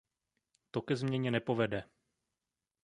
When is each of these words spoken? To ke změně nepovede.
To 0.71 0.81
ke 0.81 0.95
změně 0.95 1.31
nepovede. 1.31 1.83